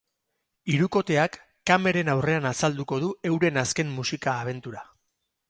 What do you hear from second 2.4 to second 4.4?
azalduko du euren azken musika